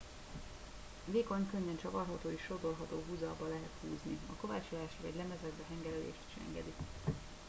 [1.05, 6.73] vékony könnyen csavarható és sodorható huzalba lehet húzni a kovácsolást vagy lemezekbe hengerelést is engedi